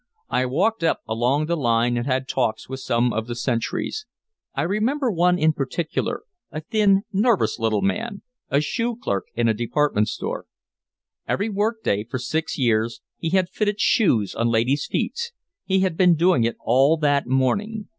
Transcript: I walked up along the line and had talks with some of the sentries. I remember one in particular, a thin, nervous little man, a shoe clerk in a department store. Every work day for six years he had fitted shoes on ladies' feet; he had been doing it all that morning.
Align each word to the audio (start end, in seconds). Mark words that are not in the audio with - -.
I 0.31 0.47
walked 0.47 0.83
up 0.83 1.01
along 1.07 1.45
the 1.45 1.55
line 1.55 1.95
and 1.95 2.07
had 2.07 2.27
talks 2.27 2.67
with 2.67 2.79
some 2.79 3.13
of 3.13 3.27
the 3.27 3.35
sentries. 3.35 4.07
I 4.55 4.63
remember 4.63 5.11
one 5.11 5.37
in 5.37 5.53
particular, 5.53 6.23
a 6.49 6.61
thin, 6.61 7.03
nervous 7.13 7.59
little 7.59 7.83
man, 7.83 8.23
a 8.49 8.61
shoe 8.61 8.95
clerk 8.95 9.25
in 9.35 9.47
a 9.47 9.53
department 9.53 10.07
store. 10.07 10.47
Every 11.27 11.49
work 11.49 11.83
day 11.83 12.03
for 12.03 12.17
six 12.17 12.57
years 12.57 13.01
he 13.19 13.29
had 13.29 13.49
fitted 13.51 13.79
shoes 13.79 14.33
on 14.33 14.47
ladies' 14.47 14.87
feet; 14.87 15.33
he 15.65 15.81
had 15.81 15.97
been 15.97 16.15
doing 16.15 16.45
it 16.45 16.57
all 16.61 16.97
that 16.97 17.27
morning. 17.27 17.87